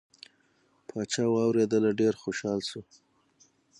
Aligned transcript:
پاچا 0.87 1.23
واورېدله 1.31 1.91
ډیر 1.99 2.13
خوشحال 2.21 2.59
شو. 2.69 2.81